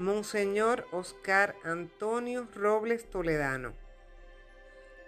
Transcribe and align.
Monseñor 0.00 0.86
Oscar 0.92 1.56
Antonio 1.62 2.48
Robles 2.54 3.10
Toledano. 3.10 3.74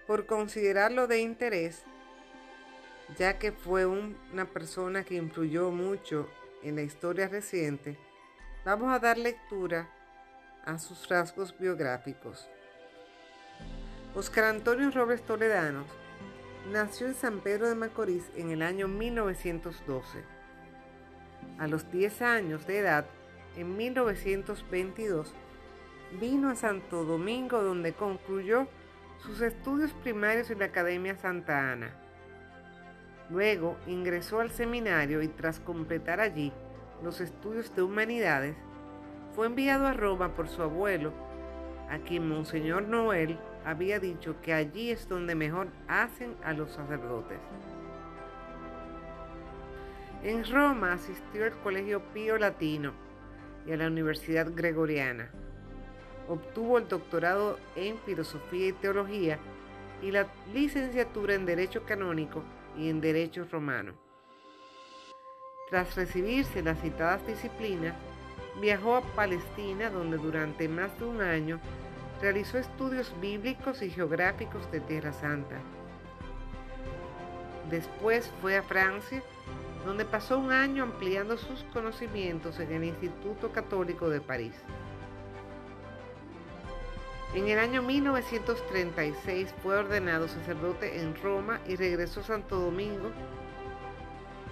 Por 0.06 0.26
considerarlo 0.26 1.06
de 1.06 1.20
interés, 1.20 1.82
ya 3.16 3.38
que 3.38 3.52
fue 3.52 3.86
una 3.86 4.44
persona 4.44 5.02
que 5.02 5.14
influyó 5.14 5.70
mucho 5.70 6.28
en 6.62 6.76
la 6.76 6.82
historia 6.82 7.26
reciente, 7.26 7.96
vamos 8.66 8.92
a 8.92 8.98
dar 8.98 9.16
lectura 9.16 9.88
a 10.66 10.78
sus 10.78 11.08
rasgos 11.08 11.58
biográficos. 11.58 12.50
Oscar 14.14 14.44
Antonio 14.44 14.90
Robles 14.90 15.22
Toledano 15.22 15.86
nació 16.70 17.06
en 17.06 17.14
San 17.14 17.40
Pedro 17.40 17.66
de 17.66 17.76
Macorís 17.76 18.24
en 18.36 18.50
el 18.50 18.60
año 18.60 18.88
1912. 18.88 20.22
A 21.58 21.66
los 21.66 21.90
10 21.90 22.20
años 22.20 22.66
de 22.66 22.80
edad, 22.80 23.06
en 23.56 23.76
1922, 23.76 25.32
vino 26.20 26.50
a 26.50 26.54
Santo 26.54 27.04
Domingo 27.04 27.62
donde 27.62 27.92
concluyó 27.92 28.66
sus 29.18 29.40
estudios 29.40 29.92
primarios 29.92 30.50
en 30.50 30.60
la 30.60 30.66
Academia 30.66 31.16
Santa 31.16 31.72
Ana. 31.72 31.92
Luego 33.30 33.76
ingresó 33.86 34.40
al 34.40 34.50
seminario 34.50 35.22
y 35.22 35.28
tras 35.28 35.60
completar 35.60 36.20
allí 36.20 36.52
los 37.02 37.20
estudios 37.20 37.74
de 37.74 37.82
humanidades, 37.82 38.56
fue 39.34 39.46
enviado 39.46 39.86
a 39.86 39.92
Roma 39.92 40.34
por 40.34 40.48
su 40.48 40.62
abuelo, 40.62 41.12
a 41.90 41.98
quien 41.98 42.28
Monseñor 42.28 42.82
Noel 42.84 43.38
había 43.64 43.98
dicho 43.98 44.36
que 44.42 44.52
allí 44.52 44.90
es 44.90 45.08
donde 45.08 45.34
mejor 45.34 45.68
hacen 45.88 46.36
a 46.44 46.52
los 46.52 46.72
sacerdotes. 46.72 47.38
En 50.22 50.44
Roma 50.50 50.92
asistió 50.92 51.44
al 51.44 51.52
Colegio 51.62 52.00
Pío 52.12 52.38
Latino 52.38 52.92
y 53.66 53.72
a 53.72 53.76
la 53.76 53.86
Universidad 53.86 54.48
Gregoriana. 54.54 55.30
Obtuvo 56.28 56.78
el 56.78 56.88
doctorado 56.88 57.58
en 57.76 57.98
Filosofía 57.98 58.68
y 58.68 58.72
Teología 58.72 59.38
y 60.00 60.10
la 60.10 60.26
licenciatura 60.52 61.34
en 61.34 61.46
Derecho 61.46 61.84
Canónico 61.84 62.42
y 62.76 62.88
en 62.88 63.00
Derecho 63.00 63.46
Romano. 63.50 63.92
Tras 65.70 65.94
recibirse 65.96 66.62
las 66.62 66.80
citadas 66.80 67.26
disciplinas, 67.26 67.94
viajó 68.60 68.96
a 68.96 69.02
Palestina 69.14 69.90
donde 69.90 70.18
durante 70.18 70.68
más 70.68 70.98
de 70.98 71.04
un 71.06 71.20
año 71.20 71.60
realizó 72.20 72.58
estudios 72.58 73.12
bíblicos 73.20 73.82
y 73.82 73.90
geográficos 73.90 74.70
de 74.70 74.80
Tierra 74.80 75.12
Santa. 75.12 75.56
Después 77.70 78.30
fue 78.40 78.56
a 78.56 78.62
Francia, 78.62 79.22
donde 79.84 80.04
pasó 80.04 80.38
un 80.38 80.52
año 80.52 80.84
ampliando 80.84 81.36
sus 81.36 81.64
conocimientos 81.72 82.58
en 82.60 82.72
el 82.72 82.84
Instituto 82.84 83.52
Católico 83.52 84.08
de 84.08 84.20
París. 84.20 84.54
En 87.34 87.48
el 87.48 87.58
año 87.58 87.82
1936 87.82 89.54
fue 89.62 89.76
ordenado 89.76 90.28
sacerdote 90.28 91.00
en 91.00 91.14
Roma 91.22 91.60
y 91.66 91.76
regresó 91.76 92.20
a 92.20 92.24
Santo 92.24 92.58
Domingo, 92.58 93.10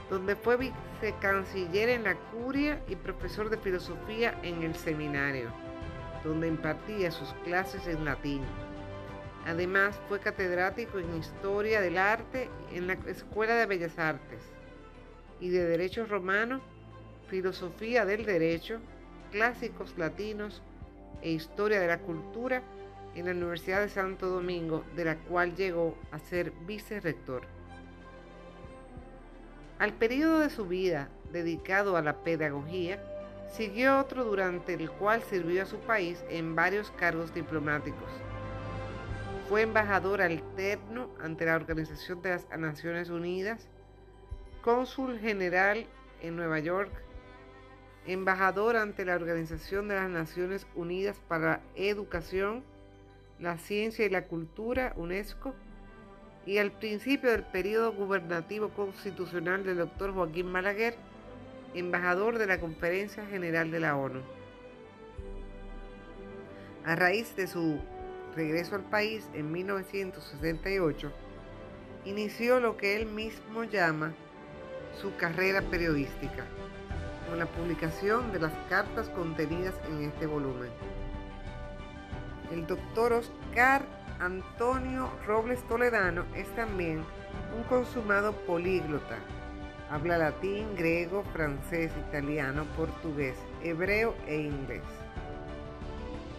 donde 0.08 0.34
fue 0.34 0.56
vicecanciller 0.56 1.91
en 1.91 2.05
la 2.05 2.17
curia 2.17 2.83
y 2.89 2.97
profesor 2.97 3.51
de 3.51 3.58
filosofía 3.58 4.39
en 4.42 4.62
el 4.62 4.75
seminario 4.75 5.53
donde 6.25 6.48
impartía 6.48 7.11
sus 7.11 7.33
clases 7.45 7.86
en 7.86 8.05
latín. 8.05 8.42
Además, 9.47 9.98
fue 10.08 10.20
catedrático 10.20 10.98
en 10.98 11.17
Historia 11.17 11.81
del 11.81 11.97
Arte 11.97 12.51
en 12.73 12.86
la 12.86 12.95
Escuela 13.06 13.55
de 13.55 13.67
Bellas 13.67 13.98
Artes 13.98 14.59
y 15.41 15.48
de 15.48 15.66
Derecho 15.66 16.06
Romano, 16.06 16.60
Filosofía 17.28 18.05
del 18.05 18.24
Derecho, 18.24 18.80
Clásicos 19.33 19.96
Latinos 19.96 20.62
e 21.22 21.30
Historia 21.30 21.80
de 21.80 21.86
la 21.86 21.98
Cultura 21.98 22.62
en 23.14 23.27
la 23.27 23.33
Universidad 23.33 23.80
de 23.80 23.88
Santo 23.88 24.28
Domingo, 24.28 24.84
de 24.96 25.05
la 25.05 25.16
cual 25.16 25.55
llegó 25.55 25.96
a 26.12 26.18
ser 26.18 26.52
vicerrector. 26.67 27.42
Al 29.78 29.95
periodo 29.95 30.40
de 30.40 30.51
su 30.51 30.67
vida 30.67 31.08
dedicado 31.33 31.96
a 31.96 32.02
la 32.02 32.22
pedagogía, 32.22 33.01
Siguió 33.51 33.98
otro 33.98 34.24
durante 34.24 34.74
el 34.74 34.90
cual 34.90 35.22
sirvió 35.22 35.64
a 35.64 35.67
su 35.67 35.78
país 35.80 36.24
en 36.30 36.55
varios 36.55 36.92
cargos 36.92 37.34
diplomáticos. 37.34 38.08
Fue 39.48 39.62
embajador 39.62 40.22
alterno 40.22 41.11
ante 41.20 41.46
la 41.46 41.57
Organización 41.57 42.22
de 42.22 42.30
las 42.30 42.48
Naciones 42.57 43.11
Unidas, 43.11 43.68
cónsul 44.62 45.18
general 45.18 45.86
en 46.22 46.36
Nueva 46.36 46.58
York, 46.58 46.90
embajador 48.06 48.76
ante 48.76 49.04
la 49.04 49.14
Organización 49.14 49.88
de 49.88 49.94
las 49.94 50.10
Naciones 50.10 50.66
Unidas 50.74 51.16
para 51.28 51.44
la 51.44 51.60
Educación, 51.76 52.62
la 53.38 53.56
Ciencia 53.58 54.04
y 54.04 54.10
la 54.10 54.24
Cultura, 54.24 54.92
UNESCO, 54.96 55.54
y 56.46 56.58
al 56.58 56.72
principio 56.72 57.30
del 57.30 57.44
periodo 57.44 57.92
gubernativo 57.92 58.70
constitucional 58.70 59.64
del 59.64 59.78
doctor 59.78 60.12
Joaquín 60.12 60.46
Malaguer, 60.46 60.94
embajador 61.74 62.38
de 62.38 62.46
la 62.46 62.58
Conferencia 62.60 63.27
General 63.27 63.70
de 63.70 63.80
la 63.80 63.96
ONU. 63.96 64.20
A 66.84 66.96
raíz 66.96 67.36
de 67.36 67.46
su 67.46 67.78
regreso 68.34 68.74
al 68.74 68.82
país 68.82 69.28
en 69.34 69.52
1968, 69.52 71.12
inició 72.06 72.60
lo 72.60 72.77
que 72.77 72.96
él 72.96 73.06
mismo 73.06 73.64
llama 73.64 74.14
su 75.01 75.14
carrera 75.17 75.62
periodística, 75.62 76.45
con 77.28 77.39
la 77.39 77.46
publicación 77.46 78.33
de 78.33 78.40
las 78.40 78.52
cartas 78.68 79.08
contenidas 79.11 79.74
en 79.89 80.05
este 80.05 80.27
volumen. 80.27 80.70
El 82.51 82.67
doctor 82.67 83.12
Oscar 83.12 83.83
Antonio 84.18 85.11
Robles 85.27 85.62
Toledano 85.68 86.24
es 86.34 86.48
también 86.55 87.05
un 87.56 87.62
consumado 87.64 88.33
políglota 88.33 89.18
Habla 89.90 90.18
latín, 90.18 90.77
griego, 90.77 91.24
francés, 91.33 91.90
italiano, 92.08 92.64
portugués, 92.77 93.34
hebreo 93.61 94.14
e 94.28 94.36
inglés. 94.36 94.84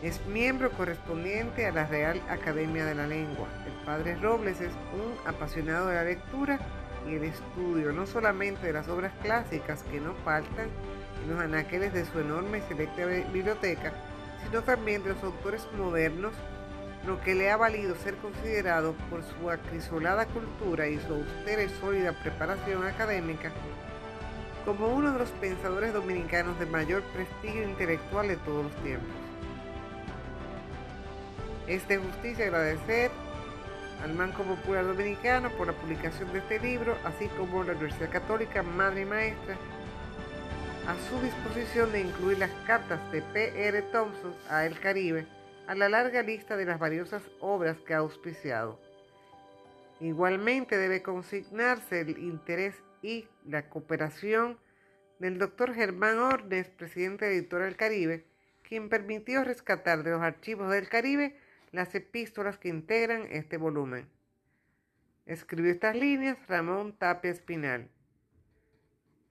Es 0.02 0.26
miembro 0.28 0.72
correspondiente 0.72 1.66
a 1.66 1.74
la 1.74 1.86
Real 1.86 2.22
Academia 2.30 2.86
de 2.86 2.96
la 2.96 3.08
Lengua. 3.08 3.50
El 3.66 3.86
padre 3.86 4.16
Robles 4.16 4.62
es 4.62 4.72
un 4.94 5.28
apasionado 5.28 5.88
de 5.88 5.96
la 5.96 6.04
lectura 6.06 6.60
el 7.08 7.24
estudio, 7.24 7.92
no 7.92 8.06
solamente 8.06 8.68
de 8.68 8.74
las 8.74 8.88
obras 8.88 9.14
clásicas 9.22 9.84
que 9.84 10.00
no 10.00 10.14
faltan 10.24 10.70
en 11.24 11.32
los 11.32 11.40
anaqueles 11.40 11.94
de 11.94 12.06
su 12.06 12.20
enorme 12.20 12.60
y 12.60 12.62
selecta 12.62 13.06
biblioteca, 13.06 13.94
sino 14.44 14.62
también 14.64 15.04
de 15.04 15.14
los 15.14 15.24
autores 15.24 15.68
modernos 15.78 16.34
lo 17.06 17.20
que 17.22 17.34
le 17.34 17.50
ha 17.50 17.58
valido 17.58 17.96
ser 17.96 18.16
considerado 18.18 18.94
por 19.10 19.24
su 19.24 19.50
acrisolada 19.50 20.26
cultura 20.28 20.88
y 20.88 21.00
su 21.00 21.14
austera 21.14 21.64
y 21.64 21.70
sólida 21.70 22.14
preparación 22.22 22.86
académica 22.86 23.52
como 24.66 24.88
uno 24.90 25.12
de 25.12 25.20
los 25.20 25.30
pensadores 25.30 25.94
dominicanos 25.94 26.60
de 26.60 26.68
mayor 26.68 27.02
prestigio 27.14 27.64
intelectual 27.64 28.28
de 28.28 28.38
todos 28.38 28.66
los 28.66 28.76
tiempos. 28.84 29.10
Es 31.68 31.88
de 31.88 31.98
justicia 31.98 32.46
agradecer 32.46 33.10
al 34.04 34.14
Manco 34.14 34.44
Popular 34.44 34.86
Dominicano 34.86 35.50
por 35.52 35.68
la 35.68 35.74
publicación 35.74 36.32
de 36.34 36.40
este 36.40 36.60
libro, 36.60 36.98
así 37.04 37.28
como 37.38 37.64
la 37.64 37.74
Universidad 37.74 38.12
Católica 38.12 38.64
Madre 38.64 39.02
y 39.02 39.06
Maestra, 39.06 39.58
a 40.88 40.96
su 41.10 41.22
disposición 41.22 41.92
de 41.92 42.02
incluir 42.02 42.40
las 42.40 42.52
cartas 42.66 43.00
de 43.12 43.22
P.R. 43.22 43.82
Thompson 43.92 44.34
a 44.50 44.66
El 44.66 44.80
Caribe 44.80 45.28
a 45.68 45.76
la 45.76 45.88
larga 45.90 46.24
lista 46.24 46.58
de 46.58 46.66
las 46.66 46.80
valiosas 46.80 47.24
obras 47.40 47.78
que 47.86 47.94
ha 47.94 48.00
auspiciado. 48.00 48.80
Igualmente 50.00 50.78
debe 50.78 51.04
consignarse 51.04 52.02
el 52.02 52.18
interés 52.18 52.76
y 53.04 53.28
la 53.48 53.70
cooperación 53.70 54.58
del 55.20 55.38
doctor 55.38 55.76
Germán 55.76 56.18
Ornes, 56.18 56.68
presidente 56.70 57.26
de 57.26 57.38
Editorial 57.38 57.76
Caribe, 57.76 58.26
quien 58.68 58.90
permitió 58.90 59.44
rescatar 59.44 60.02
de 60.04 60.12
los 60.12 60.22
archivos 60.22 60.72
del 60.72 60.90
Caribe 60.90 61.38
las 61.72 61.96
epístolas 61.96 62.58
que 62.58 62.68
integran 62.70 63.28
este 63.30 63.58
volumen. 63.58 64.08
Escribió 65.26 65.72
estas 65.72 65.96
líneas 65.96 66.38
Ramón 66.48 66.94
Tapia 66.94 67.32
Espinal. 67.32 67.90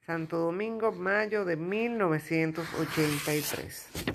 Santo 0.06 0.38
Domingo, 0.38 0.92
mayo 0.92 1.44
de 1.44 1.56
1983. 1.56 4.09